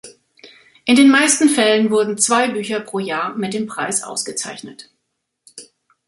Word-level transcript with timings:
In 0.85 0.95
den 0.95 1.11
meisten 1.11 1.47
Fällen 1.47 1.91
wurden 1.91 2.17
zwei 2.17 2.47
Bücher 2.47 2.79
pro 2.79 2.97
Jahr 2.97 3.35
mit 3.35 3.53
dem 3.53 3.67
Preis 3.67 4.01
ausgezeichnet. 4.01 4.89